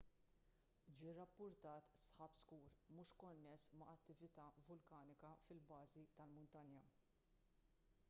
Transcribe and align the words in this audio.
ġie 0.99 1.11
rrappurtat 1.17 1.91
sħab 2.05 2.39
skur 2.45 2.65
mhux 2.95 3.13
konness 3.25 3.69
ma' 3.83 3.91
attività 3.93 4.49
vulkanika 4.73 5.37
fil-bażi 5.47 6.07
tal-muntanja 6.21 6.87